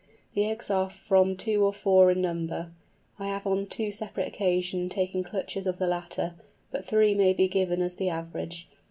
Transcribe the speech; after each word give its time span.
The 0.33 0.49
eggs 0.49 0.71
are 0.71 0.89
from 0.89 1.37
two 1.37 1.59
to 1.59 1.71
four 1.71 2.09
in 2.09 2.23
number—I 2.23 3.27
have 3.27 3.45
on 3.45 3.65
two 3.65 3.91
separate 3.91 4.27
occasions 4.27 4.91
taken 4.91 5.21
clutches 5.23 5.67
of 5.67 5.77
the 5.77 5.85
latter—but 5.85 6.83
three 6.83 7.13
may 7.13 7.33
be 7.33 7.47
given 7.47 7.83
as 7.83 7.97
the 7.97 8.09
average. 8.09 8.67